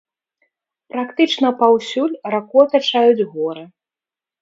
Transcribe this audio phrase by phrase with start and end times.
[0.95, 3.63] Практычна паўсюль раку атачаюць горы.